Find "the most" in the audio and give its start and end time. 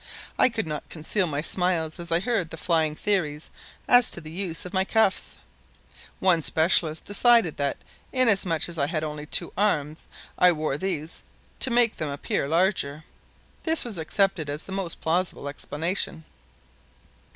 14.63-15.01